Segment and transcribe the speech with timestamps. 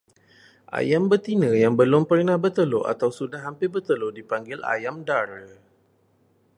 [0.79, 5.45] Ayam betina yang belum pernah bertelur atau sudah hampir bertelur dipanggil ayam dara.